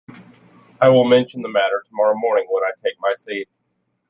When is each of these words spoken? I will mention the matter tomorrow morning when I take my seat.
I 0.81 0.89
will 0.89 1.03
mention 1.03 1.43
the 1.43 1.47
matter 1.49 1.83
tomorrow 1.87 2.15
morning 2.17 2.47
when 2.49 2.63
I 2.63 2.71
take 2.83 2.95
my 2.99 3.13
seat. 3.13 3.47